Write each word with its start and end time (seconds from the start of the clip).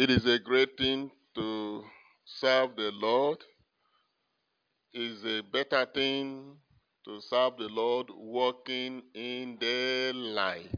It 0.00 0.08
is 0.08 0.24
a 0.24 0.38
great 0.38 0.78
thing 0.78 1.10
to 1.34 1.84
serve 2.24 2.74
the 2.74 2.90
Lord. 2.90 3.36
It 4.94 5.02
is 5.02 5.24
a 5.26 5.42
better 5.42 5.86
thing 5.94 6.56
to 7.04 7.20
serve 7.20 7.58
the 7.58 7.68
Lord 7.68 8.06
walking 8.10 9.02
in 9.12 9.58
the 9.60 10.12
light. 10.14 10.70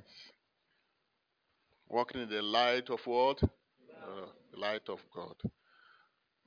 Walking 1.88 2.22
in 2.22 2.30
the 2.30 2.42
light 2.42 2.90
of 2.90 2.98
what? 3.06 3.40
Uh, 3.44 4.26
the 4.52 4.58
light 4.58 4.88
of 4.88 4.98
God. 5.14 5.36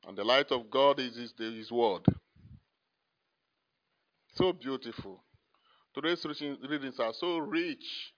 And 0.05 0.17
the 0.17 0.25
light 0.25 0.51
of 0.51 0.69
God 0.69 0.99
is 0.99 1.15
His, 1.15 1.33
his 1.37 1.71
Word. 1.71 2.05
So 4.33 4.51
beautiful. 4.51 5.23
Today's 5.93 6.25
readings 6.69 6.99
are 6.99 7.13
so 7.13 7.37
rich. 7.37 8.11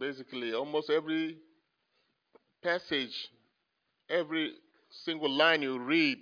Basically, 0.00 0.54
almost 0.54 0.88
every 0.88 1.36
passage, 2.62 3.28
every 4.08 4.52
single 4.90 5.30
line 5.30 5.62
you 5.62 5.78
read 5.78 6.18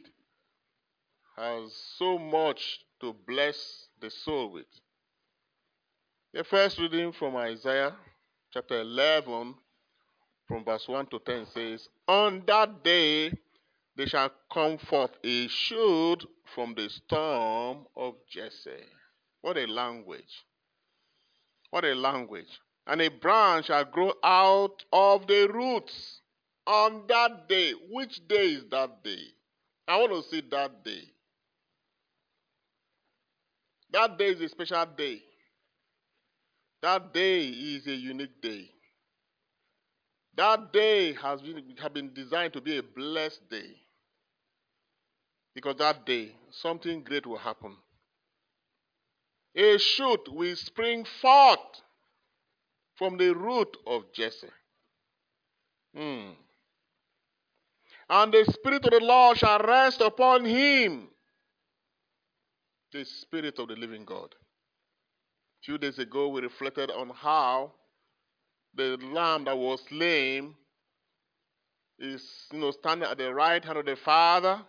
has 1.36 1.72
so 1.98 2.18
much 2.18 2.80
to 3.00 3.14
bless 3.26 3.88
the 4.00 4.10
soul 4.10 4.52
with. 4.52 4.66
The 6.32 6.44
first 6.44 6.78
reading 6.78 7.12
from 7.12 7.36
Isaiah 7.36 7.94
chapter 8.52 8.80
11, 8.80 9.54
from 10.46 10.64
verse 10.64 10.86
1 10.88 11.06
to 11.06 11.18
10 11.18 11.46
says, 11.46 11.88
On 12.08 12.42
that 12.46 12.82
day 12.84 13.32
they 13.96 14.06
shall 14.06 14.30
come 14.52 14.78
forth 14.78 15.12
a 15.24 15.48
shoot 15.48 16.18
from 16.54 16.74
the 16.74 16.88
storm 16.88 17.86
of 17.96 18.14
Jesse. 18.30 18.84
What 19.40 19.56
a 19.56 19.66
language! 19.66 20.44
What 21.70 21.84
a 21.84 21.94
language. 21.94 22.60
And 22.86 23.00
a 23.00 23.08
branch 23.08 23.66
shall 23.66 23.84
grow 23.84 24.12
out 24.22 24.84
of 24.92 25.26
the 25.26 25.48
roots 25.52 26.20
on 26.67 27.03
that 27.09 27.48
day. 27.48 27.72
Which 27.91 28.27
day 28.28 28.55
is 28.55 28.64
that 28.70 29.03
day? 29.03 29.22
I 29.89 29.97
want 29.98 30.12
to 30.12 30.31
see 30.31 30.42
that 30.50 30.84
day. 30.84 31.03
That 33.93 34.19
day 34.19 34.28
is 34.28 34.41
a 34.41 34.49
special 34.49 34.84
day. 34.97 35.22
That 36.82 37.15
day 37.15 37.47
is 37.47 37.87
a 37.87 37.94
unique 37.94 38.41
day. 38.43 38.69
That 40.37 40.72
day 40.72 41.15
has 41.15 41.41
been, 41.41 41.62
has 41.81 41.91
been 41.93 42.12
designed 42.12 42.53
to 42.55 42.60
be 42.60 42.76
a 42.76 42.82
blessed 42.82 43.49
day. 43.50 43.76
Because 45.55 45.76
that 45.76 46.05
day, 46.05 46.32
something 46.50 47.03
great 47.03 47.26
will 47.26 47.38
happen. 47.38 47.76
A 49.56 49.78
shoot 49.78 50.21
will 50.31 50.55
spring 50.55 51.06
forth 51.22 51.81
from 52.97 53.16
the 53.16 53.34
root 53.34 53.75
of 53.87 54.12
Jesse. 54.12 54.49
Hmm. 55.97 56.32
And 58.09 58.33
the 58.33 58.44
Spirit 58.53 58.84
of 58.84 58.93
the 58.93 59.00
Lord 59.00 59.39
shall 59.39 59.59
rest 59.59 60.00
upon 60.00 60.44
him. 60.44 61.09
The 62.93 63.05
Spirit 63.05 63.59
of 63.59 63.69
the 63.69 63.75
living 63.75 64.05
God. 64.05 64.34
A 65.62 65.65
few 65.65 65.78
days 65.78 65.99
ago, 65.99 66.28
we 66.28 66.41
reflected 66.41 66.91
on 66.91 67.11
how 67.11 67.72
the 68.75 68.97
lamb 69.12 69.44
that 69.44 69.59
was 69.59 69.81
slain 69.89 70.55
is 71.99 72.22
you 72.53 72.61
know, 72.61 72.71
standing 72.71 73.09
at 73.09 73.19
the 73.19 73.34
right 73.34 73.65
hand 73.65 73.78
of 73.78 73.87
the 73.87 73.97
Father 73.97 74.61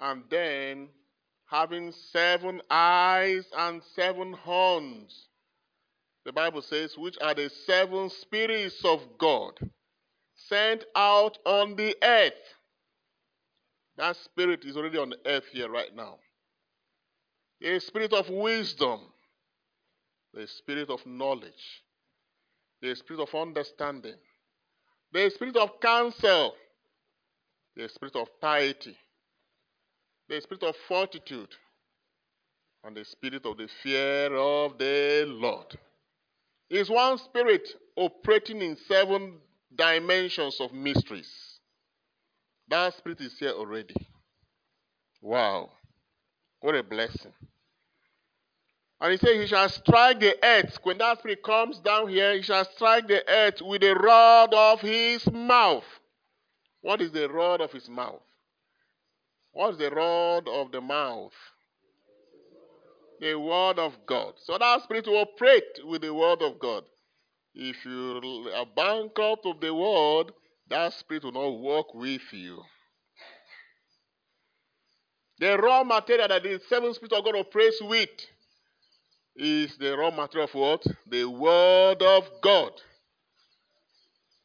and 0.00 0.24
then 0.30 0.88
having 1.46 1.92
seven 2.10 2.60
eyes 2.70 3.44
and 3.56 3.82
seven 3.94 4.32
horns. 4.32 5.28
The 6.24 6.32
Bible 6.32 6.62
says, 6.62 6.96
which 6.96 7.16
are 7.20 7.34
the 7.34 7.50
seven 7.66 8.10
spirits 8.10 8.84
of 8.84 9.00
God 9.18 9.58
sent 10.48 10.84
out 10.94 11.38
on 11.44 11.76
the 11.76 11.96
earth. 12.02 12.32
That 13.96 14.16
spirit 14.16 14.64
is 14.64 14.76
already 14.76 14.98
on 14.98 15.10
the 15.10 15.18
earth 15.26 15.44
here 15.52 15.70
right 15.70 15.94
now. 15.94 16.16
A 17.62 17.78
spirit 17.78 18.12
of 18.12 18.28
wisdom, 18.28 19.00
the 20.34 20.46
spirit 20.46 20.90
of 20.90 21.04
knowledge, 21.06 21.82
the 22.80 22.94
spirit 22.96 23.22
of 23.22 23.34
understanding, 23.34 24.16
the 25.12 25.30
spirit 25.30 25.56
of 25.56 25.80
counsel, 25.80 26.54
the 27.76 27.88
spirit 27.88 28.16
of 28.16 28.28
piety, 28.40 28.96
the 30.28 30.40
spirit 30.40 30.64
of 30.64 30.74
fortitude, 30.88 31.54
and 32.84 32.96
the 32.96 33.04
spirit 33.04 33.46
of 33.46 33.56
the 33.58 33.68
fear 33.82 34.34
of 34.34 34.76
the 34.78 35.24
Lord. 35.28 35.78
Is 36.68 36.90
one 36.90 37.18
spirit 37.18 37.68
operating 37.96 38.62
in 38.62 38.76
seven 38.88 39.34
dimensions 39.76 40.60
of 40.60 40.72
mysteries. 40.72 41.30
That 42.68 42.94
spirit 42.94 43.20
is 43.20 43.38
here 43.38 43.50
already. 43.50 43.94
Wow. 45.20 45.70
What 46.60 46.74
a 46.74 46.82
blessing. 46.82 47.32
And 49.00 49.10
he 49.10 49.18
said, 49.18 49.40
He 49.40 49.46
shall 49.46 49.68
strike 49.68 50.20
the 50.20 50.36
earth. 50.44 50.78
When 50.84 50.98
that 50.98 51.18
spirit 51.18 51.42
comes 51.42 51.80
down 51.80 52.08
here, 52.08 52.34
he 52.34 52.42
shall 52.42 52.64
strike 52.64 53.08
the 53.08 53.28
earth 53.28 53.60
with 53.60 53.80
the 53.80 53.94
rod 53.94 54.54
of 54.54 54.80
his 54.80 55.30
mouth. 55.30 55.84
What 56.82 57.00
is 57.00 57.10
the 57.10 57.28
rod 57.28 57.60
of 57.60 57.72
his 57.72 57.88
mouth? 57.88 58.22
What's 59.52 59.76
the 59.76 59.90
rod 59.90 60.48
of 60.48 60.72
the 60.72 60.80
mouth? 60.80 61.32
The 63.20 63.34
word 63.38 63.78
of 63.78 63.94
God. 64.06 64.34
So 64.38 64.56
that 64.56 64.82
spirit 64.82 65.06
will 65.06 65.18
operate 65.18 65.80
with 65.84 66.02
the 66.02 66.12
word 66.12 66.42
of 66.42 66.58
God. 66.58 66.84
If 67.54 67.84
you 67.84 68.50
are 68.54 68.66
bankrupt 68.66 69.44
of 69.46 69.60
the 69.60 69.74
word, 69.74 70.32
that 70.68 70.92
spirit 70.94 71.24
will 71.24 71.32
not 71.32 71.60
work 71.60 71.94
with 71.94 72.22
you. 72.32 72.62
The 75.38 75.58
raw 75.58 75.84
material 75.84 76.28
that 76.28 76.42
the 76.42 76.60
seven 76.68 76.94
spirits 76.94 77.16
of 77.16 77.24
God 77.24 77.36
operates 77.36 77.80
with 77.82 78.08
is 79.36 79.76
the 79.76 79.96
raw 79.96 80.10
material 80.10 80.44
of 80.44 80.54
what? 80.54 80.86
The 81.08 81.24
word 81.24 82.02
of 82.02 82.24
God. 82.42 82.72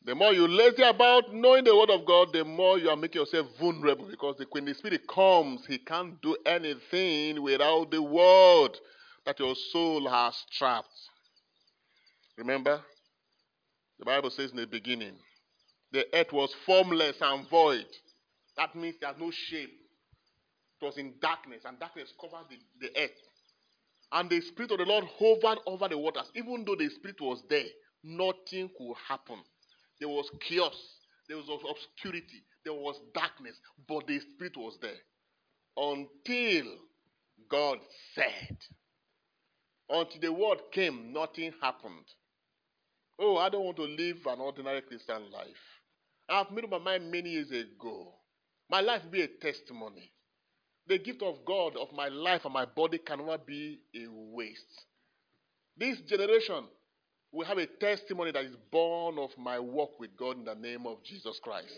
The 0.04 0.16
more 0.16 0.34
you 0.34 0.48
lazy 0.48 0.84
about 0.84 1.34
knowing 1.34 1.66
the 1.66 1.76
word 1.76 1.90
of 1.90 2.06
God, 2.06 2.32
the 2.32 2.46
more 2.46 2.80
you 2.80 2.90
are 2.90 2.96
making 2.96 3.20
yourself 3.20 3.48
vulnerable 3.60 4.08
because 4.10 4.42
when 4.52 4.66
the 4.66 4.74
Spirit 4.74 5.06
comes, 5.08 5.66
He 5.66 5.78
can't 5.78 6.22
do 6.22 6.36
anything 6.46 7.42
without 7.42 7.92
the 7.92 8.02
word 8.02 8.80
that 9.26 9.38
your 9.40 9.54
soul 9.54 10.10
has 10.10 10.46
trapped. 10.52 10.88
Remember, 12.38 12.82
the 14.00 14.06
Bible 14.06 14.30
says 14.30 14.52
in 14.52 14.58
the 14.58 14.68
beginning, 14.68 15.16
the 15.92 16.06
earth 16.14 16.34
was 16.34 16.54
formless 16.66 17.18
and 17.22 17.50
void. 17.50 17.88
That 18.58 18.76
means 18.76 18.96
there's 19.02 19.18
no 19.20 19.32
shape. 19.32 19.74
It 20.82 20.86
was 20.86 20.98
in 20.98 21.14
darkness, 21.22 21.64
and 21.66 21.80
darkness 21.80 22.14
covered 22.20 22.46
the, 22.50 22.58
the 22.80 23.02
earth. 23.02 23.12
And 24.12 24.30
the 24.30 24.42
Spirit 24.42 24.72
of 24.72 24.78
the 24.78 24.86
Lord 24.86 25.06
hovered 25.20 25.60
over 25.66 25.88
the 25.88 25.98
waters. 25.98 26.32
Even 26.36 26.64
though 26.66 26.76
the 26.76 26.90
Spirit 26.90 27.20
was 27.20 27.44
there, 27.50 27.66
nothing 28.04 28.70
could 28.78 28.94
happen. 29.08 29.40
There 30.00 30.10
was 30.10 30.30
chaos. 30.48 30.78
There 31.28 31.38
was 31.38 31.48
obscurity. 31.70 32.44
There 32.64 32.74
was 32.74 33.00
darkness. 33.14 33.56
But 33.88 34.08
the 34.08 34.20
Spirit 34.20 34.56
was 34.56 34.78
there. 34.82 34.92
Until 35.76 36.74
God 37.50 37.80
said. 38.14 38.58
Until 39.90 40.22
the 40.22 40.32
word 40.32 40.60
came, 40.72 41.12
nothing 41.12 41.54
happened. 41.62 42.06
Oh, 43.20 43.38
I 43.38 43.50
don't 43.50 43.66
want 43.66 43.78
to 43.78 43.84
live 43.84 44.18
an 44.28 44.40
ordinary 44.40 44.82
Christian 44.82 45.32
life. 45.32 45.48
I've 46.30 46.52
made 46.52 46.66
up 46.66 46.70
my 46.72 46.78
mind 46.78 47.12
many 47.12 47.32
years 47.32 47.50
ago. 47.52 48.14
My 48.70 48.82
life 48.82 49.02
be 49.10 49.22
a 49.22 49.28
testimony. 49.28 50.12
The 50.88 51.00
gift 51.00 51.22
of 51.24 51.44
God 51.46 51.76
of 51.78 51.92
my 51.94 52.10
life 52.10 52.46
and 52.46 52.54
my 52.54 52.66
body 52.66 52.98
cannot 52.98 53.46
be 53.48 53.80
a 53.96 54.06
waste. 54.10 54.86
This 55.78 56.00
generation 56.02 56.66
will 57.32 57.46
have 57.46 57.58
a 57.58 57.66
testimony 57.66 58.32
that 58.32 58.46
is 58.46 58.56
born 58.72 59.18
of 59.18 59.32
my 59.38 59.60
work 59.60 60.00
with 60.00 60.16
God 60.16 60.38
in 60.38 60.46
the 60.46 60.56
name 60.56 60.86
of 60.86 61.04
Jesus 61.04 61.40
Christ. 61.42 61.74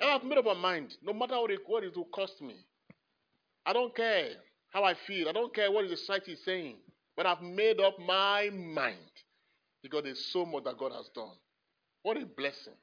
And 0.00 0.10
I've 0.10 0.24
made 0.24 0.38
up 0.38 0.44
my 0.44 0.54
mind, 0.54 0.94
no 1.02 1.12
matter 1.12 1.38
what 1.40 1.50
it, 1.50 1.60
what 1.66 1.84
it 1.84 1.96
will 1.96 2.04
cost 2.04 2.40
me. 2.40 2.56
I 3.66 3.72
don't 3.72 3.94
care 3.94 4.28
how 4.70 4.84
I 4.84 4.94
feel. 5.06 5.28
I 5.28 5.32
don't 5.32 5.54
care 5.54 5.70
what 5.70 5.88
the 5.88 5.96
society 5.96 6.32
is 6.32 6.44
saying. 6.44 6.76
But 7.16 7.26
I've 7.26 7.42
made 7.42 7.80
up 7.80 7.98
my 7.98 8.50
mind 8.52 8.96
because 9.82 10.02
there's 10.04 10.24
so 10.32 10.44
much 10.44 10.64
that 10.64 10.78
God 10.78 10.92
has 10.92 11.08
done. 11.14 11.36
What 12.02 12.16
a 12.16 12.26
blessing. 12.26 12.74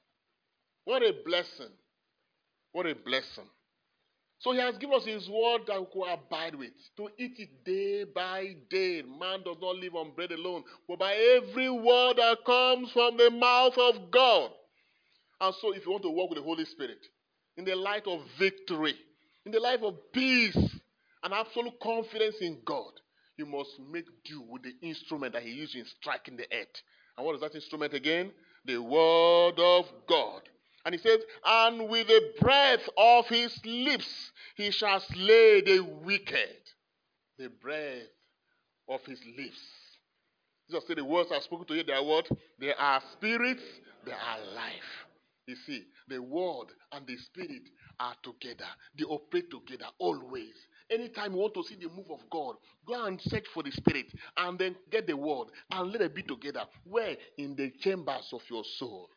What 0.86 1.02
a 1.02 1.14
blessing. 1.26 1.72
What 2.72 2.86
a 2.86 2.96
blessing. 2.96 3.46
So 4.40 4.52
he 4.52 4.60
has 4.60 4.78
given 4.78 4.96
us 4.96 5.06
his 5.06 5.28
word 5.30 5.62
that 5.68 5.80
we 5.80 5.88
could 5.92 6.12
abide 6.12 6.56
with, 6.56 6.74
to 6.98 7.10
eat 7.18 7.40
it 7.40 7.64
day 7.64 8.04
by 8.04 8.56
day. 8.70 9.02
Man 9.02 9.42
does 9.44 9.58
not 9.62 9.78
live 9.78 9.96
on 9.96 10.12
bread 10.16 10.32
alone, 10.32 10.64
but 10.88 11.00
by 11.00 11.14
every 11.14 11.70
word 11.70 12.18
that 12.18 12.46
comes 12.46 12.92
from 12.92 13.18
the 13.18 13.32
mouth 13.32 13.78
of 13.78 14.12
God. 14.12 14.52
And 15.42 15.56
so, 15.62 15.74
if 15.74 15.86
you 15.86 15.92
want 15.92 16.04
to 16.04 16.10
walk 16.10 16.30
with 16.30 16.40
the 16.40 16.44
Holy 16.44 16.66
Spirit 16.66 17.00
in 17.58 17.66
the 17.66 17.76
light 17.76 18.06
of 18.08 18.22
victory, 18.38 18.96
in 19.46 19.52
the 19.52 19.60
life 19.60 19.82
of 19.82 19.96
peace, 20.14 20.58
and 21.24 21.34
absolute 21.34 21.80
confidence 21.82 22.36
in 22.42 22.60
God, 22.66 22.92
you 23.38 23.46
must 23.46 23.72
make 23.92 24.06
do 24.24 24.42
with 24.50 24.64
the 24.64 24.74
instrument 24.82 25.34
that 25.34 25.44
He 25.44 25.52
used 25.52 25.76
in 25.76 25.86
striking 25.86 26.38
the 26.38 26.44
earth. 26.44 26.82
And 27.18 27.26
what 27.26 27.36
is 27.36 27.42
that 27.42 27.56
instrument 27.56 27.94
again? 27.94 28.32
The 28.66 28.78
Word 28.78 29.60
of 29.60 29.86
God. 30.08 30.42
And 30.86 30.94
he 30.94 31.02
says, 31.02 31.20
And 31.44 31.90
with 31.90 32.08
the 32.08 32.22
breath 32.40 32.88
of 32.96 33.26
his 33.28 33.60
lips 33.66 34.32
he 34.56 34.70
shall 34.70 35.00
slay 35.00 35.62
the 35.62 35.80
wicked. 35.80 36.62
The 37.40 37.50
breath 37.50 38.04
of 38.88 39.02
his 39.06 39.20
lips. 39.38 39.60
Jesus 40.70 40.88
said, 40.88 40.98
The 40.98 41.06
words 41.06 41.32
I've 41.34 41.44
spoken 41.44 41.66
to 41.68 41.76
you, 41.76 41.84
they 41.84 41.94
are 41.94 42.06
what? 42.06 42.30
They 42.60 42.74
are 42.74 43.02
spirits, 43.14 43.64
they 44.06 44.12
are 44.12 44.54
life. 44.56 45.06
You 45.48 45.56
see, 45.68 45.84
the 46.08 46.22
word 46.22 46.68
and 46.92 47.06
the 47.06 47.18
spirit 47.18 47.64
are 48.00 48.16
together. 48.24 48.70
They 48.98 49.06
operate 49.06 49.50
together 49.50 49.90
always. 50.00 50.54
Anytime 50.90 51.34
you 51.34 51.40
want 51.40 51.54
to 51.56 51.64
see 51.64 51.76
the 51.76 51.90
move 51.90 52.12
of 52.12 52.30
God, 52.30 52.56
go 52.86 53.06
and 53.06 53.20
search 53.20 53.46
for 53.54 53.64
the 53.64 53.72
spirit 53.72 54.06
and 54.38 54.60
then 54.60 54.76
get 54.92 55.08
the 55.08 55.18
word 55.18 55.48
and 55.72 55.92
let 55.92 56.02
it 56.02 56.14
be 56.14 56.22
together. 56.22 56.64
Where? 56.84 57.16
In 57.38 57.56
the 57.56 57.72
chambers 57.80 58.30
of 58.32 58.42
your 58.50 58.64
soul. 58.78 59.10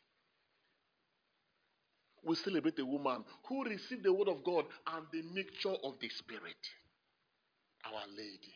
We 2.24 2.34
celebrate 2.36 2.78
a 2.78 2.86
woman 2.86 3.24
who 3.48 3.64
received 3.64 4.02
the 4.04 4.12
word 4.12 4.28
of 4.28 4.42
God 4.44 4.64
and 4.94 5.06
the 5.12 5.22
mixture 5.34 5.74
of 5.84 5.94
the 6.00 6.08
spirit. 6.08 6.56
Our 7.84 8.02
lady. 8.16 8.54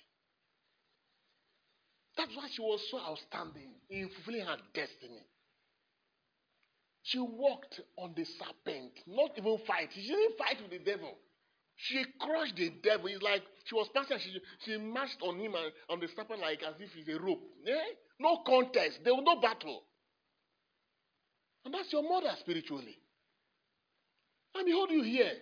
That's 2.17 2.35
why 2.37 2.49
she 2.51 2.61
was 2.61 2.81
so 2.91 2.99
outstanding 2.99 3.71
in 3.89 4.09
fulfilling 4.09 4.47
her 4.47 4.57
destiny. 4.75 5.23
She 7.03 7.19
walked 7.19 7.81
on 7.99 8.15
the 8.15 8.25
serpent, 8.25 8.93
not 9.07 9.31
even 9.37 9.59
fight. 9.67 9.91
She 9.95 10.07
didn't 10.07 10.39
fight 10.39 10.59
with 10.63 10.71
the 10.71 10.91
devil. 10.91 11.17
She 11.77 12.05
crushed 12.21 12.57
the 12.57 12.71
devil. 12.83 13.07
It's 13.09 13.23
like 13.23 13.43
she 13.65 13.75
was 13.75 13.89
passing, 13.95 14.19
she, 14.19 14.41
she 14.65 14.77
marched 14.79 15.21
on 15.23 15.39
him 15.39 15.55
and 15.55 15.73
on 15.89 16.01
the 16.01 16.09
serpent 16.09 16.41
like 16.41 16.63
as 16.63 16.75
if 16.81 16.93
he's 16.93 17.09
a 17.09 17.19
rope. 17.19 17.43
Eh? 17.67 17.95
No 18.21 18.39
contest. 18.47 19.01
There 19.05 19.15
was 19.15 19.25
no 19.25 19.41
battle. 19.41 19.83
And 21.65 21.75
that's 21.75 21.93
your 21.93 22.03
mother 22.03 22.35
spiritually. 22.39 22.99
And 24.55 24.67
behold 24.67 24.91
you 24.91 25.03
here, 25.03 25.33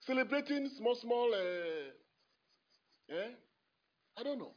celebrating 0.00 0.70
small, 0.76 0.94
small, 0.94 1.32
uh, 1.34 1.90
eh? 3.14 3.30
I 4.16 4.22
don't 4.22 4.38
know. 4.38 4.52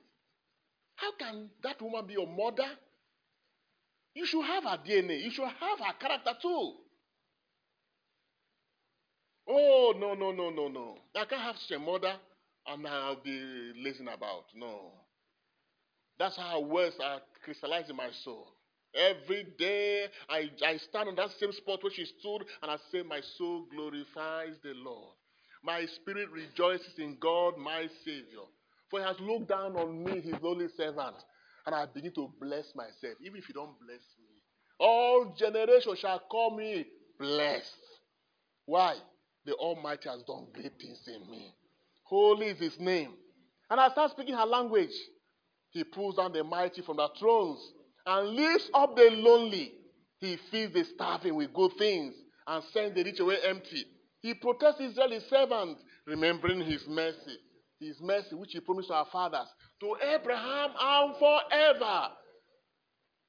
How 0.96 1.12
can 1.14 1.50
that 1.64 1.82
woman 1.82 2.06
be 2.06 2.14
your 2.14 2.28
mother? 2.28 2.70
You 4.14 4.26
should 4.26 4.44
have 4.44 4.64
her 4.64 4.78
DNA. 4.86 5.24
You 5.24 5.32
should 5.32 5.48
have 5.48 5.80
her 5.80 5.94
character 6.00 6.34
too. 6.42 6.74
Oh, 9.54 9.94
no, 10.00 10.14
no, 10.14 10.32
no, 10.32 10.50
no, 10.50 10.70
no. 10.70 10.96
I 11.14 11.26
can't 11.26 11.42
have 11.42 11.58
such 11.58 11.76
a 11.76 11.80
mother 11.80 12.14
and 12.68 12.88
I'll 12.88 13.22
be 13.22 13.74
lazing 13.84 14.08
about. 14.08 14.46
No. 14.56 14.94
That's 16.18 16.38
how 16.38 16.62
words 16.62 16.96
are 17.04 17.20
crystallizing 17.44 17.98
my 17.98 18.12
soul. 18.24 18.48
Every 18.96 19.46
day 19.58 20.06
I, 20.30 20.50
I 20.66 20.78
stand 20.78 21.10
on 21.10 21.16
that 21.16 21.32
same 21.38 21.52
spot 21.52 21.84
where 21.84 21.92
she 21.92 22.06
stood 22.06 22.46
and 22.62 22.72
I 22.72 22.78
say, 22.92 23.04
My 23.04 23.20
soul 23.38 23.66
glorifies 23.70 24.56
the 24.64 24.74
Lord. 24.74 25.16
My 25.64 25.86
spirit 25.86 26.30
rejoices 26.32 26.98
in 26.98 27.18
God, 27.20 27.58
my 27.58 27.88
Savior. 28.06 28.48
For 28.90 29.00
he 29.00 29.06
has 29.06 29.20
looked 29.20 29.50
down 29.50 29.76
on 29.76 30.04
me, 30.04 30.22
his 30.22 30.36
lowly 30.42 30.68
servant, 30.78 31.16
and 31.66 31.76
I 31.76 31.86
begin 31.88 32.14
to 32.16 32.32
bless 32.40 32.66
myself. 32.76 33.18
Even 33.22 33.38
if 33.38 33.50
you 33.50 33.54
don't 33.54 33.80
bless 33.80 34.02
me, 34.20 34.28
all 34.80 35.36
generations 35.38 36.00
shall 36.00 36.20
call 36.30 36.56
me 36.56 36.86
blessed. 37.20 37.66
Why? 38.66 38.96
The 39.46 39.54
Almighty 39.56 40.10
has 40.10 40.24
done 40.24 40.48
great 40.54 40.74
things 40.80 41.02
in 41.08 41.30
me. 41.30 41.54
Holy 42.04 42.48
is 42.48 42.60
his 42.60 42.80
name. 42.80 43.14
And 43.70 43.80
I 43.80 43.90
start 43.90 44.12
speaking 44.12 44.36
her 44.36 44.46
language. 44.46 44.94
He 45.72 45.84
pulls 45.84 46.16
down 46.18 46.34
the 46.34 46.44
mighty 46.44 46.82
from 46.82 46.98
their 46.98 47.08
thrones 47.18 47.60
and 48.06 48.30
lifts 48.30 48.70
up 48.74 48.96
the 48.96 49.10
lonely. 49.12 49.74
He 50.20 50.38
feeds 50.52 50.74
the 50.74 50.84
starving 50.84 51.36
with 51.36 51.54
good 51.54 51.72
things 51.78 52.14
and 52.46 52.64
sends 52.74 52.96
the 52.96 53.04
rich 53.04 53.20
away 53.20 53.38
empty. 53.46 53.86
He 54.22 54.34
protects 54.34 54.80
Israel, 54.82 55.12
his 55.12 55.24
servant, 55.30 55.80
remembering 56.06 56.62
his 56.62 56.88
mercy. 56.88 57.38
His 57.80 58.00
mercy, 58.00 58.36
which 58.36 58.52
he 58.52 58.60
promised 58.60 58.90
to 58.90 58.94
our 58.96 59.08
fathers, 59.12 59.48
to 59.80 59.96
Abraham 60.14 60.72
and 60.80 61.16
forever. 61.18 62.10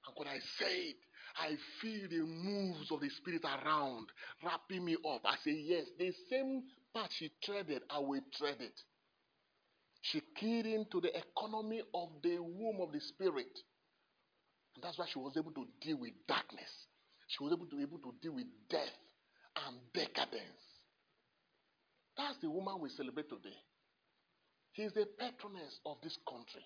And 0.07 0.15
when 0.17 0.29
I 0.29 0.39
say 0.59 0.75
it, 0.91 0.97
I 1.37 1.57
feel 1.81 2.09
the 2.09 2.25
moves 2.27 2.91
of 2.91 3.01
the 3.01 3.09
Spirit 3.11 3.45
around, 3.45 4.09
wrapping 4.45 4.85
me 4.85 4.97
up. 5.09 5.23
I 5.25 5.37
say, 5.45 5.53
Yes, 5.53 5.87
the 5.99 6.13
same 6.31 6.65
path 6.95 7.11
she 7.19 7.31
treaded, 7.43 7.83
I 7.91 7.99
will 7.99 8.21
tread 8.39 8.57
it. 8.61 8.79
She 10.03 10.21
keyed 10.39 10.67
into 10.67 11.01
the 11.01 11.11
economy 11.17 11.83
of 11.95 12.09
the 12.23 12.39
womb 12.39 12.81
of 12.81 12.93
the 12.93 13.01
Spirit. 13.01 13.59
And 14.75 14.83
that's 14.83 14.99
why 14.99 15.07
she 15.13 15.19
was 15.19 15.37
able 15.37 15.53
to 15.53 15.67
deal 15.81 15.99
with 15.99 16.13
darkness. 16.27 16.71
She 17.29 17.43
was 17.43 17.53
able 17.53 17.67
to, 17.67 17.81
able 17.81 17.99
to 17.99 18.15
deal 18.21 18.35
with 18.35 18.47
death 18.69 18.99
and 19.67 19.77
decadence. 19.95 20.63
That's 22.17 22.37
the 22.43 22.51
woman 22.51 22.81
we 22.81 22.91
celebrate 22.91 23.29
today. 23.29 23.57
He's 24.73 24.93
the 24.93 25.07
patroness 25.19 25.81
of 25.87 25.97
this 26.03 26.17
country 26.29 26.65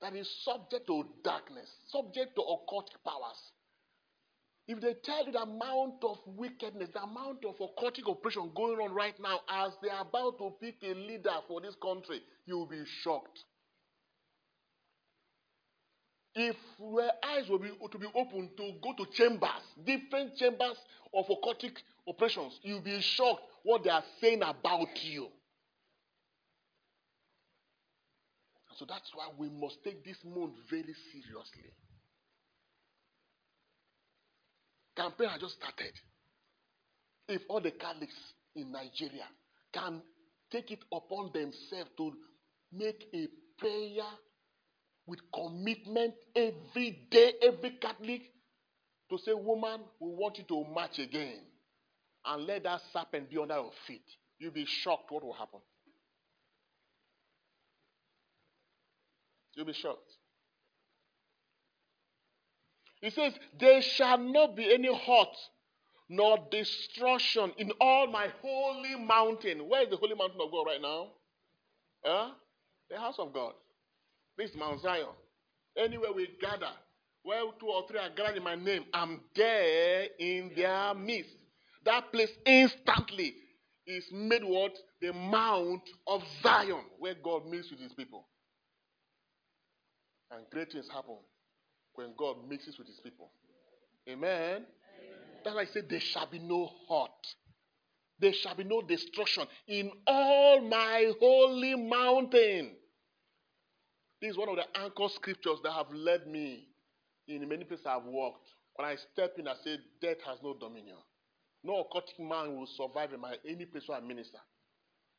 that 0.00 0.14
is 0.14 0.28
subject 0.44 0.86
to 0.86 1.04
darkness, 1.22 1.68
subject 1.88 2.34
to 2.36 2.42
occult 2.42 2.90
powers. 3.04 3.38
If 4.68 4.80
they 4.80 4.94
tell 5.02 5.26
you 5.26 5.32
the 5.32 5.42
amount 5.42 6.04
of 6.04 6.18
wickedness, 6.26 6.90
the 6.92 7.02
amount 7.02 7.44
of 7.44 7.56
occultic 7.58 8.08
operation 8.08 8.50
going 8.54 8.78
on 8.78 8.94
right 8.94 9.18
now 9.20 9.40
as 9.48 9.72
they 9.82 9.88
are 9.88 10.02
about 10.02 10.38
to 10.38 10.52
pick 10.60 10.76
a 10.82 10.94
leader 10.94 11.34
for 11.48 11.60
this 11.60 11.74
country, 11.82 12.22
you 12.46 12.58
will 12.58 12.66
be 12.66 12.82
shocked. 13.02 13.40
If 16.34 16.56
your 16.78 17.10
eyes 17.22 17.48
will 17.48 17.58
be 17.58 17.70
to 17.90 17.98
be 17.98 18.06
open 18.14 18.50
to 18.56 18.72
go 18.82 18.94
to 18.96 19.10
chambers, 19.12 19.50
different 19.84 20.36
chambers 20.36 20.78
of 21.12 21.26
occultic 21.26 21.76
operations, 22.06 22.58
you'll 22.62 22.80
be 22.80 23.00
shocked 23.00 23.42
what 23.64 23.84
they 23.84 23.90
are 23.90 24.04
saying 24.20 24.42
about 24.42 25.04
you. 25.04 25.26
So 28.76 28.86
that's 28.88 29.10
why 29.14 29.28
we 29.36 29.50
must 29.50 29.84
take 29.84 30.04
this 30.04 30.16
month 30.24 30.54
very 30.70 30.94
seriously. 31.12 31.70
Campaign 34.96 35.28
has 35.30 35.40
just 35.40 35.56
started. 35.56 35.92
If 37.28 37.42
all 37.48 37.60
the 37.60 37.70
Catholics 37.70 38.14
in 38.54 38.72
Nigeria 38.72 39.26
can 39.72 40.02
take 40.50 40.70
it 40.70 40.80
upon 40.92 41.30
themselves 41.32 41.90
to 41.96 42.12
make 42.72 43.06
a 43.14 43.28
prayer 43.58 44.04
with 45.06 45.20
commitment 45.32 46.14
every 46.34 47.06
day, 47.10 47.32
every 47.42 47.70
Catholic, 47.80 48.22
to 49.10 49.18
say, 49.18 49.32
Woman, 49.34 49.80
we 50.00 50.08
want 50.10 50.38
you 50.38 50.44
to 50.44 50.64
march 50.72 50.98
again. 50.98 51.40
And 52.24 52.46
let 52.46 52.62
that 52.64 52.80
serpent 52.92 53.30
be 53.30 53.38
under 53.38 53.54
your 53.54 53.70
feet. 53.86 54.04
You'll 54.38 54.52
be 54.52 54.66
shocked 54.66 55.10
what 55.10 55.24
will 55.24 55.32
happen. 55.32 55.60
You'll 59.54 59.66
be 59.66 59.72
shocked. 59.72 60.11
He 63.02 63.10
says, 63.10 63.34
There 63.58 63.82
shall 63.82 64.16
not 64.16 64.56
be 64.56 64.72
any 64.72 64.86
hurt 64.86 65.36
nor 66.08 66.38
destruction 66.50 67.52
in 67.58 67.72
all 67.80 68.06
my 68.06 68.28
holy 68.40 68.96
mountain. 68.96 69.68
Where 69.68 69.82
is 69.82 69.90
the 69.90 69.96
holy 69.96 70.14
mountain 70.14 70.40
of 70.40 70.50
God 70.50 70.66
right 70.66 70.80
now? 70.80 71.08
Huh? 72.04 72.30
The 72.88 72.98
house 72.98 73.16
of 73.18 73.32
God. 73.32 73.54
This 74.38 74.50
is 74.50 74.56
Mount 74.56 74.80
Zion. 74.80 75.06
Anywhere 75.76 76.12
we 76.14 76.28
gather, 76.40 76.70
where 77.22 77.42
two 77.58 77.66
or 77.66 77.86
three 77.88 77.98
are 77.98 78.10
gathered 78.10 78.36
in 78.36 78.44
my 78.44 78.54
name, 78.54 78.84
I'm 78.94 79.20
there 79.34 80.06
in 80.18 80.52
their 80.54 80.94
midst. 80.94 81.30
That 81.84 82.12
place 82.12 82.30
instantly 82.46 83.34
is 83.86 84.04
made 84.12 84.44
what? 84.44 84.76
The 85.00 85.12
Mount 85.12 85.82
of 86.06 86.22
Zion, 86.42 86.84
where 86.98 87.14
God 87.14 87.46
meets 87.46 87.70
with 87.70 87.80
his 87.80 87.92
people. 87.94 88.26
And 90.30 90.44
great 90.50 90.70
things 90.72 90.88
happen 90.92 91.16
when 91.94 92.14
God 92.16 92.36
mixes 92.48 92.78
with 92.78 92.86
his 92.86 93.00
people. 93.00 93.30
Amen. 94.08 94.30
Amen. 94.30 94.66
That's 95.44 95.54
why 95.54 95.62
I 95.62 95.66
say 95.66 95.82
there 95.88 96.00
shall 96.00 96.26
be 96.26 96.38
no 96.38 96.70
hurt. 96.88 97.10
There 98.18 98.32
shall 98.32 98.54
be 98.54 98.64
no 98.64 98.82
destruction 98.82 99.44
in 99.66 99.90
all 100.06 100.60
my 100.60 101.12
holy 101.20 101.74
mountain. 101.74 102.76
This 104.20 104.30
is 104.30 104.36
one 104.36 104.48
of 104.48 104.56
the 104.56 104.80
anchor 104.80 105.08
scriptures 105.08 105.58
that 105.64 105.72
have 105.72 105.92
led 105.92 106.28
me 106.28 106.68
in 107.26 107.48
many 107.48 107.64
places 107.64 107.86
I've 107.86 108.04
walked. 108.04 108.48
When 108.76 108.88
I 108.88 108.96
step 109.12 109.34
in, 109.38 109.48
I 109.48 109.54
say, 109.64 109.78
Death 110.00 110.18
has 110.26 110.38
no 110.42 110.54
dominion. 110.54 110.96
No 111.64 111.84
occultic 111.84 112.18
man 112.18 112.56
will 112.56 112.66
survive 112.66 113.12
in 113.12 113.20
my 113.20 113.34
any 113.48 113.64
place 113.66 113.84
where 113.86 113.98
I 113.98 114.00
minister. 114.00 114.38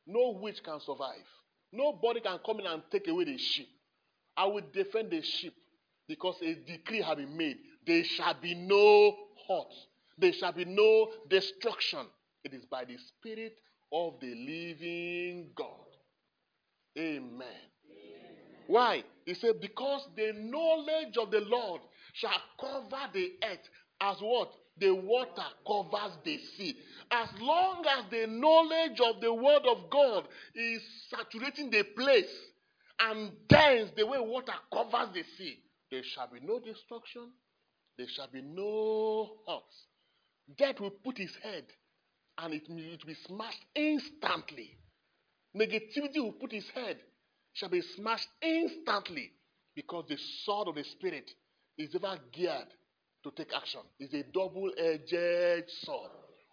No 0.06 0.38
witch 0.40 0.62
can 0.64 0.80
survive. 0.80 1.24
Nobody 1.72 2.20
can 2.20 2.38
come 2.44 2.60
in 2.60 2.66
and 2.66 2.82
take 2.90 3.08
away 3.08 3.24
the 3.24 3.38
sheep. 3.38 3.68
I 4.36 4.46
will 4.46 4.62
defend 4.72 5.10
the 5.10 5.22
sheep 5.22 5.54
because 6.08 6.36
a 6.42 6.54
decree 6.54 7.02
has 7.02 7.16
been 7.16 7.36
made. 7.36 7.58
There 7.86 8.04
shall 8.04 8.34
be 8.40 8.54
no 8.54 9.16
hurt. 9.48 9.72
There 10.18 10.32
shall 10.32 10.52
be 10.52 10.64
no 10.64 11.10
destruction. 11.28 12.06
It 12.44 12.54
is 12.54 12.64
by 12.66 12.84
the 12.84 12.96
Spirit 12.96 13.56
of 13.92 14.14
the 14.20 14.34
living 14.34 15.50
God. 15.54 15.68
Amen. 16.96 17.32
Amen. 17.32 17.48
Why? 18.66 19.04
He 19.24 19.34
said, 19.34 19.60
Because 19.60 20.08
the 20.16 20.32
knowledge 20.36 21.16
of 21.20 21.30
the 21.30 21.40
Lord 21.40 21.80
shall 22.12 22.40
cover 22.60 23.10
the 23.12 23.32
earth 23.42 23.68
as 24.00 24.16
what? 24.20 24.52
the 24.78 24.90
water 24.90 25.44
covers 25.66 26.16
the 26.24 26.38
sea. 26.56 26.76
As 27.10 27.28
long 27.40 27.84
as 27.98 28.04
the 28.10 28.26
knowledge 28.26 29.00
of 29.00 29.20
the 29.20 29.32
word 29.32 29.62
of 29.68 29.90
God 29.90 30.26
is 30.54 30.82
saturating 31.10 31.70
the 31.70 31.84
place 31.96 32.32
and 33.00 33.30
dense 33.48 33.90
the 33.96 34.06
way 34.06 34.18
water 34.18 34.54
covers 34.72 35.14
the 35.14 35.22
sea, 35.38 35.58
there 35.94 36.02
shall 36.02 36.26
be 36.26 36.44
no 36.44 36.58
destruction, 36.58 37.30
there 37.96 38.08
shall 38.08 38.26
be 38.26 38.42
no 38.42 39.30
hurt. 39.46 40.58
Death 40.58 40.80
will 40.80 40.90
put 40.90 41.16
his 41.16 41.30
head 41.40 41.64
and 42.38 42.52
it 42.52 42.64
will 42.68 43.06
be 43.06 43.14
smashed 43.26 43.64
instantly. 43.76 44.76
Negativity 45.56 46.16
will 46.16 46.32
put 46.32 46.50
his 46.50 46.68
head, 46.74 46.96
shall 47.52 47.68
be 47.68 47.80
smashed 47.80 48.26
instantly 48.42 49.30
because 49.76 50.04
the 50.08 50.18
sword 50.44 50.66
of 50.66 50.74
the 50.74 50.82
Spirit 50.82 51.30
is 51.78 51.94
ever 51.94 52.18
geared 52.32 52.66
to 53.22 53.30
take 53.30 53.54
action. 53.54 53.82
It's 54.00 54.14
a 54.14 54.24
double 54.32 54.72
edged 54.76 55.70
sword 55.84 56.10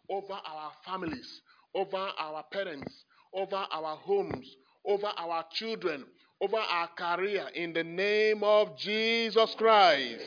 over 0.07 0.33
our 0.33 0.71
families, 0.85 1.41
over 1.73 1.97
our 1.97 2.43
parents, 2.51 2.93
over 3.33 3.55
our 3.55 3.95
homes, 3.97 4.55
over 4.85 5.07
our 5.17 5.45
children, 5.53 6.05
over 6.41 6.57
our 6.57 6.89
career 6.97 7.47
in 7.53 7.71
the 7.71 7.83
name 7.83 8.43
of 8.43 8.75
Jesus 8.77 9.53
Christ. 9.55 10.25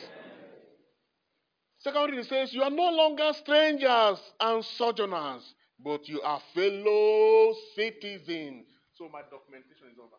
Secondly, 1.79 2.17
it 2.17 2.25
says, 2.27 2.53
You 2.53 2.63
are 2.63 2.71
no 2.71 2.89
longer 2.89 3.31
strangers 3.33 4.19
and 4.39 4.63
sojourners, 4.63 5.43
but 5.83 6.07
you 6.07 6.21
are 6.21 6.41
fellow 6.53 7.53
citizens. 7.75 8.65
So 8.97 9.09
my 9.11 9.21
documentation 9.29 9.91
is 9.91 9.99
over. 9.99 10.15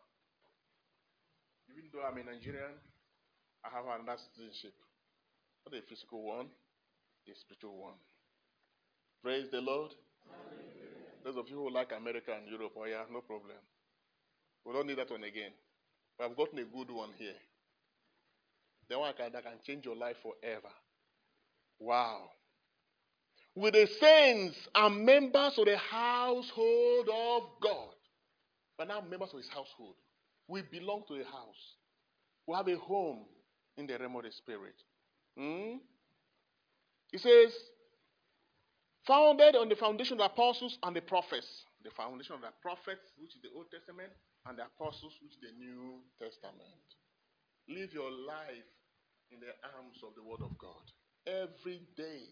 Even 1.72 1.90
though 1.92 2.04
I'm 2.06 2.18
a 2.18 2.30
Nigerian, 2.30 2.76
I 3.64 3.74
have 3.74 3.84
another 3.86 4.20
citizenship. 4.20 4.74
Not 5.64 5.80
a 5.80 5.82
physical 5.88 6.22
one, 6.22 6.46
a 7.26 7.34
spiritual 7.34 7.82
one. 7.82 7.98
Praise 9.22 9.48
the 9.50 9.60
Lord. 9.60 9.90
Those 11.24 11.36
of 11.36 11.48
you 11.48 11.56
who 11.56 11.70
like 11.70 11.90
America 11.90 12.30
and 12.36 12.46
Europe, 12.48 12.72
oh 12.76 12.84
yeah, 12.84 13.02
no 13.10 13.22
problem. 13.22 13.56
We 14.64 14.72
don't 14.72 14.86
need 14.86 14.98
that 14.98 15.10
one 15.10 15.24
again. 15.24 15.50
Have 16.20 16.36
gotten 16.36 16.58
a 16.58 16.64
good 16.64 16.90
one 16.90 17.10
here. 17.18 17.34
The 18.88 18.98
one 18.98 19.12
that 19.18 19.32
can 19.32 19.52
change 19.64 19.84
your 19.84 19.96
life 19.96 20.16
forever. 20.22 20.72
Wow. 21.78 22.30
With 23.54 23.74
the 23.74 23.86
saints 24.00 24.56
and 24.74 25.04
members 25.04 25.58
of 25.58 25.66
the 25.66 25.76
household 25.76 27.08
of 27.08 27.42
God. 27.62 27.94
But 28.78 28.88
now, 28.88 29.00
members 29.00 29.30
of 29.32 29.38
his 29.38 29.48
household. 29.48 29.94
We 30.48 30.62
belong 30.62 31.02
to 31.08 31.14
a 31.14 31.24
house. 31.24 31.74
We 32.46 32.54
have 32.54 32.68
a 32.68 32.76
home 32.76 33.24
in 33.76 33.86
the 33.86 33.98
realm 33.98 34.16
of 34.16 34.22
the 34.22 34.32
spirit. 34.32 34.74
Hmm? 35.36 35.78
He 37.10 37.18
says, 37.18 37.52
founded 39.06 39.56
on 39.56 39.68
the 39.68 39.76
foundation 39.76 40.14
of 40.14 40.18
the 40.18 40.24
apostles 40.26 40.78
and 40.82 40.94
the 40.94 41.00
prophets. 41.00 41.64
The 41.82 41.90
foundation 41.90 42.34
of 42.34 42.40
the 42.42 42.48
prophets, 42.62 43.02
which 43.18 43.34
is 43.34 43.42
the 43.42 43.48
Old 43.56 43.70
Testament, 43.70 44.12
and 44.48 44.58
the 44.58 44.64
apostles, 44.64 45.14
which 45.22 45.38
the 45.40 45.52
New 45.58 46.00
Testament. 46.18 46.86
Live 47.68 47.92
your 47.92 48.10
life 48.10 48.70
in 49.30 49.40
the 49.40 49.52
arms 49.74 49.98
of 50.06 50.14
the 50.14 50.22
Word 50.22 50.40
of 50.42 50.56
God 50.58 50.86
every 51.26 51.82
day. 51.96 52.22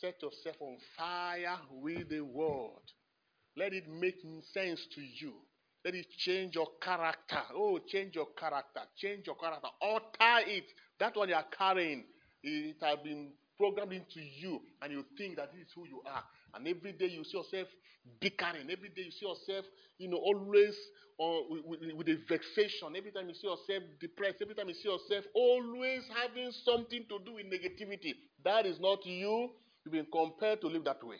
Set 0.00 0.20
yourself 0.22 0.56
on 0.60 0.76
fire 0.96 1.58
with 1.70 2.08
the 2.08 2.20
word. 2.20 2.82
Let 3.56 3.72
it 3.72 3.88
make 3.88 4.16
sense 4.52 4.80
to 4.94 5.00
you. 5.00 5.34
Let 5.84 5.94
it 5.94 6.06
change 6.18 6.54
your 6.54 6.68
character. 6.80 7.42
Oh, 7.54 7.78
change 7.86 8.16
your 8.16 8.28
character. 8.38 8.80
Change 8.96 9.26
your 9.26 9.36
character. 9.36 9.68
Alter 9.80 10.48
it. 10.48 10.64
That 10.98 11.14
one 11.14 11.28
you 11.28 11.34
are 11.34 11.46
carrying, 11.56 12.04
it 12.42 12.76
has 12.80 12.98
been 13.04 13.32
programmed 13.58 13.92
into 13.92 14.20
you, 14.20 14.60
and 14.82 14.92
you 14.92 15.04
think 15.16 15.36
that 15.36 15.52
this 15.52 15.66
is 15.66 15.72
who 15.74 15.86
you 15.86 16.02
are. 16.06 16.22
And 16.54 16.66
every 16.66 16.92
day 16.92 17.06
you 17.06 17.24
see 17.24 17.36
yourself 17.36 17.68
bickering. 18.20 18.70
Every 18.70 18.88
day 18.88 19.02
you 19.06 19.10
see 19.10 19.26
yourself, 19.26 19.64
you 19.98 20.08
know, 20.08 20.18
always 20.18 20.74
uh, 21.20 21.40
with, 21.48 21.64
with, 21.80 21.92
with 21.96 22.08
a 22.08 22.18
vexation. 22.28 22.94
Every 22.96 23.10
time 23.12 23.28
you 23.28 23.34
see 23.34 23.46
yourself 23.46 23.82
depressed. 24.00 24.36
Every 24.42 24.54
time 24.54 24.68
you 24.68 24.74
see 24.74 24.88
yourself 24.88 25.24
always 25.34 26.02
having 26.22 26.50
something 26.64 27.04
to 27.08 27.18
do 27.24 27.34
with 27.34 27.46
negativity. 27.46 28.14
That 28.44 28.66
is 28.66 28.78
not 28.80 29.04
you. 29.06 29.50
You've 29.84 29.92
been 29.92 30.06
compelled 30.12 30.60
to 30.62 30.68
live 30.68 30.84
that 30.84 31.02
way. 31.04 31.16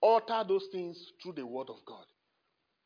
Alter 0.00 0.44
those 0.46 0.66
things 0.72 0.98
through 1.22 1.34
the 1.34 1.46
word 1.46 1.68
of 1.70 1.76
God. 1.86 2.04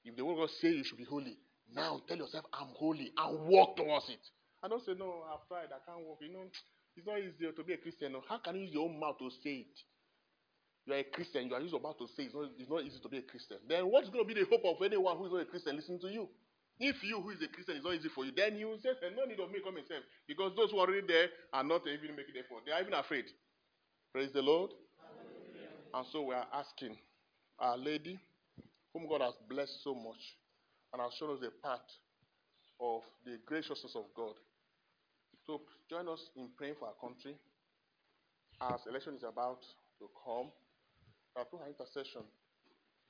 If 0.04 0.16
the 0.16 0.24
word 0.24 0.34
of 0.34 0.38
God 0.38 0.50
says 0.60 0.74
you 0.74 0.84
should 0.84 0.98
be 0.98 1.04
holy, 1.04 1.36
now 1.74 2.00
tell 2.08 2.16
yourself, 2.16 2.44
I'm 2.52 2.68
holy, 2.74 3.12
and 3.16 3.46
walk 3.46 3.76
towards 3.76 4.08
it. 4.08 4.20
I 4.62 4.68
don't 4.68 4.84
say, 4.84 4.92
no, 4.98 5.22
I've 5.30 5.46
tried, 5.46 5.68
I 5.70 5.78
can't 5.86 6.06
walk. 6.06 6.18
You 6.20 6.32
know, 6.32 6.44
it's 6.98 7.06
not 7.06 7.18
easy 7.18 7.54
to 7.54 7.62
be 7.62 7.74
a 7.74 7.78
Christian. 7.78 8.14
How 8.28 8.38
can 8.38 8.56
you 8.56 8.62
use 8.62 8.74
your 8.74 8.90
own 8.90 8.98
mouth 8.98 9.18
to 9.18 9.30
say 9.42 9.62
it? 9.70 9.78
You 10.84 10.94
are 10.94 10.98
a 10.98 11.04
Christian, 11.04 11.46
you 11.46 11.54
are 11.54 11.60
just 11.60 11.74
about 11.74 11.98
to 11.98 12.06
say 12.16 12.24
it's 12.24 12.34
not, 12.34 12.50
it's 12.58 12.70
not 12.70 12.82
easy 12.82 12.98
to 12.98 13.08
be 13.08 13.18
a 13.18 13.22
Christian. 13.22 13.58
Then 13.68 13.86
what's 13.86 14.08
going 14.08 14.26
to 14.26 14.28
be 14.28 14.34
the 14.34 14.48
hope 14.48 14.64
of 14.64 14.82
anyone 14.82 15.16
who 15.16 15.26
is 15.26 15.32
not 15.32 15.42
a 15.42 15.44
Christian 15.44 15.76
listening 15.76 16.00
to 16.00 16.08
you? 16.08 16.28
If 16.80 17.02
you, 17.02 17.20
who 17.20 17.30
is 17.30 17.42
a 17.42 17.48
Christian, 17.48 17.76
is 17.76 17.84
not 17.84 17.94
easy 17.94 18.08
for 18.08 18.24
you, 18.24 18.32
then 18.34 18.56
you 18.56 18.68
will 18.68 18.78
say, 18.78 18.90
no 19.14 19.24
need 19.24 19.38
of 19.38 19.50
me 19.50 19.60
coming 19.62 19.84
self. 19.86 20.02
Because 20.26 20.52
those 20.56 20.70
who 20.70 20.78
are 20.78 20.86
already 20.86 21.06
there 21.06 21.28
are 21.52 21.64
not 21.64 21.82
even 21.86 22.16
making 22.16 22.38
effort. 22.38 22.64
They 22.64 22.72
are 22.72 22.80
even 22.80 22.94
afraid. 22.94 23.26
Praise 24.12 24.30
the 24.32 24.42
Lord. 24.42 24.70
And 25.92 26.06
so 26.12 26.22
we 26.22 26.34
are 26.34 26.46
asking 26.54 26.96
Our 27.58 27.76
Lady, 27.76 28.18
whom 28.94 29.08
God 29.08 29.20
has 29.20 29.34
blessed 29.48 29.82
so 29.82 29.94
much, 29.94 30.22
and 30.92 31.02
has 31.02 31.12
shown 31.18 31.36
us 31.36 31.42
a 31.42 31.50
path 31.66 31.84
of 32.80 33.02
the 33.26 33.38
graciousness 33.44 33.94
of 33.96 34.04
God. 34.14 34.34
So 35.48 35.62
join 35.88 36.06
us 36.08 36.28
in 36.36 36.50
praying 36.58 36.74
for 36.78 36.88
our 36.88 36.98
country 37.00 37.34
as 38.60 38.84
election 38.86 39.14
is 39.14 39.22
about 39.22 39.64
to 39.98 40.04
come. 40.22 40.52
Through 41.48 41.60
our 41.60 41.68
intercession, 41.68 42.20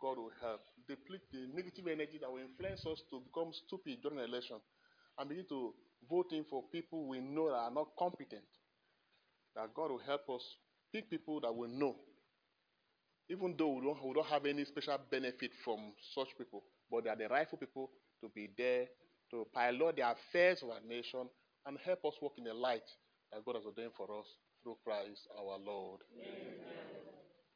God 0.00 0.18
will 0.18 0.30
help 0.40 0.60
deplete 0.86 1.22
the 1.32 1.48
negative 1.52 1.88
energy 1.88 2.18
that 2.20 2.30
will 2.30 2.44
influence 2.46 2.86
us 2.86 3.02
to 3.10 3.18
become 3.26 3.50
stupid 3.50 3.98
during 4.02 4.18
the 4.18 4.24
election 4.24 4.58
and 5.18 5.28
begin 5.28 5.46
to 5.48 5.74
vote 6.08 6.30
in 6.30 6.44
for 6.44 6.62
people 6.70 7.08
we 7.08 7.18
know 7.18 7.48
that 7.48 7.56
are 7.56 7.74
not 7.74 7.88
competent. 7.98 8.46
That 9.56 9.74
God 9.74 9.90
will 9.90 10.04
help 10.06 10.30
us 10.30 10.44
pick 10.92 11.10
people 11.10 11.40
that 11.40 11.52
we 11.52 11.66
know, 11.66 11.96
even 13.28 13.56
though 13.58 13.74
we 13.74 13.80
don't, 13.80 14.06
we 14.06 14.14
don't 14.14 14.26
have 14.28 14.46
any 14.46 14.64
special 14.64 14.98
benefit 15.10 15.50
from 15.64 15.90
such 16.14 16.28
people, 16.38 16.62
but 16.88 17.02
they 17.02 17.10
are 17.10 17.16
the 17.16 17.26
rightful 17.26 17.58
people 17.58 17.90
to 18.20 18.28
be 18.28 18.48
there 18.56 18.86
to 19.32 19.44
pilot 19.52 19.96
the 19.96 20.08
affairs 20.08 20.62
of 20.62 20.70
our 20.70 20.80
nation 20.86 21.26
and 21.68 21.76
help 21.84 22.02
us 22.06 22.14
walk 22.22 22.32
in 22.38 22.44
the 22.44 22.54
light 22.54 22.88
that 23.30 23.44
God 23.44 23.56
has 23.56 23.64
ordained 23.66 23.92
for 23.94 24.08
us 24.18 24.24
through 24.62 24.78
Christ 24.82 25.28
our 25.38 25.58
Lord. 25.58 26.00
Amen. 26.16 26.54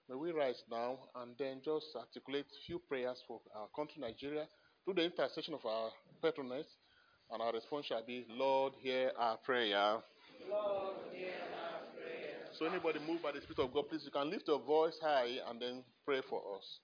May 0.09 0.16
we 0.16 0.33
rise 0.33 0.62
now 0.71 0.99
and 1.16 1.35
then 1.38 1.62
just 1.64 1.87
articulate 1.97 2.45
few 2.66 2.78
prayers 2.78 3.23
for 3.26 3.40
our 3.57 3.69
country, 3.75 4.02
Nigeria, 4.02 4.45
through 4.85 4.95
the 4.95 5.04
intercession 5.04 5.54
of 5.54 5.64
our 5.64 5.88
patroness, 6.23 6.66
and 7.31 7.40
our 7.40 7.52
response 7.54 7.87
shall 7.87 8.04
be, 8.04 8.26
Lord, 8.28 8.75
hear 8.83 9.12
our 9.19 9.38
prayer. 9.38 9.97
Lord, 10.50 10.97
hear 11.14 11.33
our 11.57 11.81
prayer. 11.97 12.37
So 12.59 12.66
anybody 12.66 12.99
moved 13.09 13.23
by 13.23 13.33
the 13.33 13.40
Spirit 13.40 13.61
of 13.61 13.73
God, 13.73 13.88
please, 13.88 14.02
you 14.04 14.11
can 14.11 14.28
lift 14.28 14.47
your 14.47 14.61
voice 14.61 14.99
high 15.00 15.38
and 15.49 15.62
then 15.62 15.85
pray 16.04 16.21
for 16.28 16.42
us. 16.59 16.81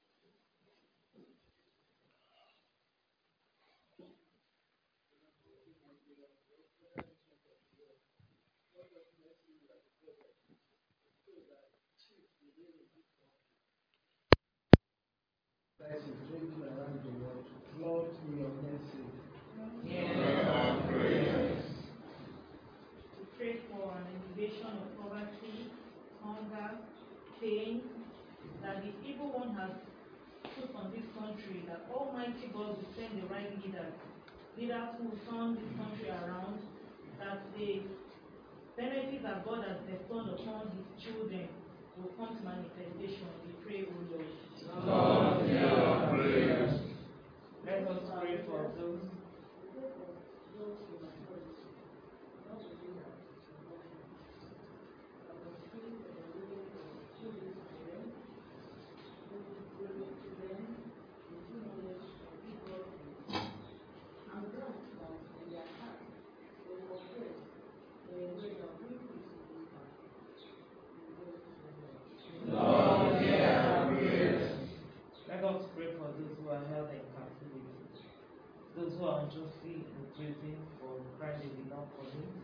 Lord, 1.19 1.29
in 5.99 6.09
your 6.17 6.33
mercy. 6.49 7.05
To 8.73 8.73
pray 8.73 8.85
for 8.89 9.01
an 9.01 9.09
elevation 9.21 9.69
of 9.69 9.81
poverty, 10.01 10.57
hunger, 11.27 11.61
pain 27.41 27.83
that 28.63 28.83
the 28.83 28.91
evil 29.07 29.31
one 29.31 29.55
has 29.55 29.71
put 30.59 30.75
on 30.75 30.91
this 30.91 31.07
country, 31.15 31.63
that 31.69 31.87
Almighty 31.93 32.51
God 32.53 32.75
will 32.77 32.91
send 32.99 33.23
the 33.23 33.27
right 33.31 33.51
leaders, 33.63 33.95
leaders 34.59 34.89
who 34.99 35.11
will 35.11 35.21
turn 35.31 35.55
this 35.55 35.71
country 35.79 36.11
around, 36.11 36.59
that 37.19 37.39
the 37.57 37.83
benefits 38.77 39.25
God 39.45 39.65
upon 40.35 40.68
for 80.37 81.01
the 81.01 81.09
crime 81.17 81.41
they 81.41 81.49
did 81.49 81.71
not 81.73 81.89
commit, 81.97 82.37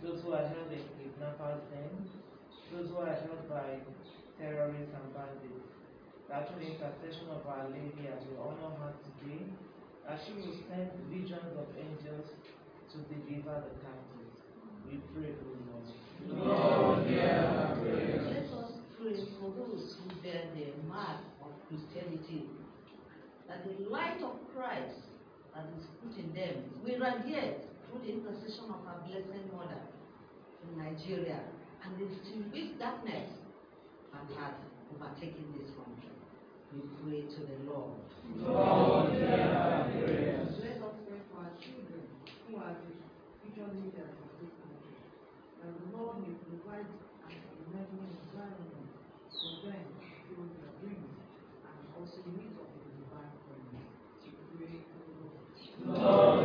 those 0.00 0.24
who 0.24 0.32
are 0.32 0.48
held 0.48 0.72
in 0.72 0.80
kidnappers' 0.96 1.68
hands, 1.68 2.08
those 2.72 2.88
who 2.88 2.96
are 2.96 3.12
held 3.12 3.44
by 3.44 3.76
terrorists 4.40 4.94
and 4.96 5.12
bandits. 5.12 5.68
That 6.28 6.48
through 6.48 6.64
the 6.64 6.78
intercession 6.78 7.28
of 7.28 7.44
Our 7.44 7.68
Lady 7.68 8.06
as 8.08 8.22
we 8.24 8.38
honor 8.38 8.72
her 8.80 8.94
today, 9.02 9.44
that 10.06 10.22
she 10.24 10.32
will 10.32 10.54
send 10.70 10.88
legions 11.10 11.52
of 11.58 11.66
angels 11.76 12.30
to 12.94 12.96
deliver 13.10 13.66
the 13.66 13.74
captives. 13.82 14.38
We 14.86 15.02
pray, 15.12 15.34
O 15.36 15.50
Lord. 15.68 15.86
Lord, 16.24 17.06
hear 17.06 17.34
our. 17.34 17.76
Let 17.82 18.48
us 18.48 18.72
pray 18.96 19.18
for 19.36 19.50
those 19.58 19.98
who 19.98 20.22
bear 20.22 20.48
the 20.54 20.72
mark 20.88 21.20
of 21.42 21.50
Christianity, 21.68 22.46
that 23.48 23.66
the 23.66 23.90
light 23.90 24.22
of 24.22 24.38
Christ 24.54 25.10
that 25.54 25.66
is 25.76 25.86
put 25.98 26.14
in 26.18 26.32
them 26.34 26.54
will 26.84 26.98
radiate 26.98 27.66
through 27.86 28.00
the 28.06 28.12
intercession 28.18 28.70
of 28.70 28.86
our 28.86 29.02
Blessed 29.06 29.50
Mother 29.50 29.82
in 30.62 30.78
Nigeria 30.78 31.40
and 31.84 31.92
extinguish 31.98 32.76
darkness 32.78 33.28
that 34.12 34.26
has 34.38 34.54
overtaken 34.94 35.54
this 35.58 35.70
country. 35.74 36.14
We 36.70 36.86
pray 37.02 37.22
to 37.26 37.40
the 37.50 37.58
Lord. 37.66 37.98
Lord, 38.38 39.10
hear 39.10 39.42
our 39.58 39.90
prayers. 39.90 40.54
Let 40.62 40.78
us 40.86 40.94
pray 41.02 41.18
for 41.26 41.42
our 41.42 41.50
children 41.58 42.06
who 42.46 42.62
are 42.62 42.74
the 42.78 42.94
future 43.42 43.66
leaders 43.74 44.14
of 44.22 44.30
this 44.38 44.54
country. 44.54 44.94
That 45.58 45.74
the 45.74 45.86
Lord 45.98 46.22
may 46.22 46.30
provide 46.46 46.86
an 47.26 47.34
enabling 47.74 48.14
environment 48.22 48.86
for 49.34 49.66
them 49.66 49.82
to 49.82 50.06
fulfill 50.14 50.46
their 50.62 50.70
dreams 50.78 51.18
and 51.66 51.78
also 51.98 52.22
meet 52.38 52.54
up 52.54 52.70
with 52.70 52.86
the 52.86 52.92
divine 53.02 53.34
promise. 53.50 53.90
We 54.22 54.30
pray 54.54 54.78
to 54.78 54.94
the 54.94 55.10
Lord. 55.26 55.42
Lord, 56.02 56.39